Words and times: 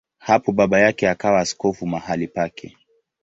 Hapo 0.19 0.51
baba 0.51 0.79
yake 0.79 1.09
akawa 1.09 1.39
askofu 1.39 1.87
mahali 1.87 2.27
pake. 2.27 2.77